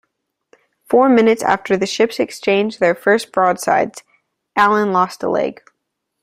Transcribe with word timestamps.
Four 0.89 1.09
minutes 1.09 1.43
after 1.43 1.77
the 1.77 1.85
ships 1.85 2.19
exchanged 2.19 2.79
their 2.79 2.95
first 2.95 3.31
broadsides, 3.31 4.01
Allen 4.55 4.93
lost 4.93 5.21
a 5.21 5.29
leg. 5.29 5.61